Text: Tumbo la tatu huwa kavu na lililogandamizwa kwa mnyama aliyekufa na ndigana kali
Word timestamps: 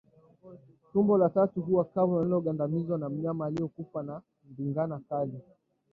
Tumbo 0.93 1.17
la 1.17 1.29
tatu 1.29 1.61
huwa 1.61 1.85
kavu 1.85 2.13
na 2.15 2.19
lililogandamizwa 2.21 2.99
kwa 2.99 3.09
mnyama 3.09 3.45
aliyekufa 3.45 4.03
na 4.03 4.21
ndigana 4.51 4.99
kali 5.09 5.39